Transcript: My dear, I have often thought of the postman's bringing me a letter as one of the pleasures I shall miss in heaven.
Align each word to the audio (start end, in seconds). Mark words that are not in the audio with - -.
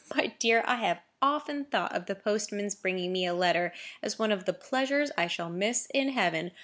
My 0.15 0.33
dear, 0.39 0.63
I 0.65 0.77
have 0.77 1.01
often 1.21 1.65
thought 1.65 1.95
of 1.95 2.07
the 2.07 2.15
postman's 2.15 2.73
bringing 2.73 3.13
me 3.13 3.27
a 3.27 3.35
letter 3.35 3.71
as 4.01 4.17
one 4.17 4.31
of 4.31 4.45
the 4.45 4.51
pleasures 4.53 5.11
I 5.15 5.27
shall 5.27 5.51
miss 5.51 5.85
in 5.93 6.09
heaven. 6.09 6.53